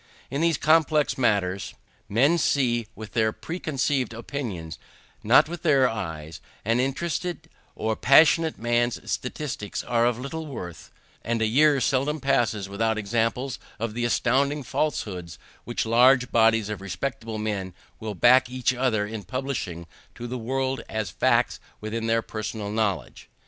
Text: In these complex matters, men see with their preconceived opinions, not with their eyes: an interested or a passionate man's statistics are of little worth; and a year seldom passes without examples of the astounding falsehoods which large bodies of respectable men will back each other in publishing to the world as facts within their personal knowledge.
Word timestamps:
In 0.31 0.41
these 0.41 0.57
complex 0.57 1.15
matters, 1.15 1.75
men 2.09 2.39
see 2.39 2.87
with 2.95 3.11
their 3.11 3.31
preconceived 3.31 4.15
opinions, 4.15 4.79
not 5.21 5.47
with 5.47 5.61
their 5.61 5.87
eyes: 5.87 6.41
an 6.65 6.79
interested 6.79 7.47
or 7.75 7.93
a 7.93 7.95
passionate 7.95 8.57
man's 8.57 9.11
statistics 9.11 9.83
are 9.83 10.07
of 10.07 10.17
little 10.17 10.47
worth; 10.47 10.89
and 11.23 11.39
a 11.39 11.45
year 11.45 11.79
seldom 11.79 12.19
passes 12.19 12.67
without 12.67 12.97
examples 12.97 13.59
of 13.77 13.93
the 13.93 14.03
astounding 14.03 14.63
falsehoods 14.63 15.37
which 15.65 15.85
large 15.85 16.31
bodies 16.31 16.67
of 16.69 16.81
respectable 16.81 17.37
men 17.37 17.71
will 17.99 18.15
back 18.15 18.49
each 18.49 18.73
other 18.73 19.05
in 19.05 19.21
publishing 19.21 19.85
to 20.15 20.25
the 20.25 20.35
world 20.39 20.81
as 20.89 21.11
facts 21.11 21.59
within 21.79 22.07
their 22.07 22.23
personal 22.23 22.71
knowledge. 22.71 23.29